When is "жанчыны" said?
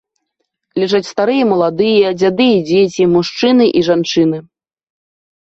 3.89-4.37